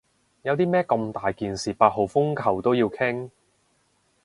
[0.41, 3.29] 有啲咩咁大件事八號風球都要傾？